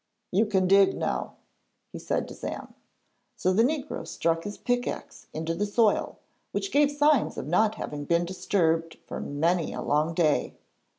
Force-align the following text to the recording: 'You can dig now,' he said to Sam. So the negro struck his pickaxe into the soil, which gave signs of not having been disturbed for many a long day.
'You 0.31 0.47
can 0.47 0.65
dig 0.67 0.97
now,' 0.97 1.35
he 1.93 1.99
said 1.99 2.27
to 2.27 2.33
Sam. 2.33 2.73
So 3.37 3.53
the 3.53 3.61
negro 3.61 4.07
struck 4.07 4.45
his 4.45 4.57
pickaxe 4.57 5.27
into 5.31 5.53
the 5.53 5.67
soil, 5.67 6.17
which 6.53 6.71
gave 6.71 6.89
signs 6.89 7.37
of 7.37 7.45
not 7.47 7.75
having 7.75 8.05
been 8.05 8.25
disturbed 8.25 8.97
for 9.05 9.19
many 9.21 9.73
a 9.73 9.81
long 9.83 10.15
day. 10.15 10.55